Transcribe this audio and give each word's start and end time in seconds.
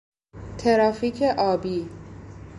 ترافیک 0.57 1.23
آبی 1.37 1.89